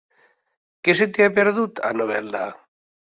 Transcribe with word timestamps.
Què 0.87 0.95
se 1.01 1.07
t'hi 1.17 1.25
ha 1.27 1.33
perdut, 1.35 1.83
a 1.91 1.93
Novelda? 2.01 2.43